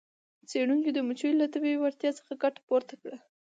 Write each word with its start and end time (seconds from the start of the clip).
څیړونکو 0.49 0.89
د 0.93 0.97
مچیو 1.07 1.39
له 1.41 1.47
طبیعي 1.53 1.77
وړتیا 1.79 2.11
څخه 2.19 2.33
ګټه 2.43 2.61
پورته 2.67 2.93
کړه. 3.01 3.17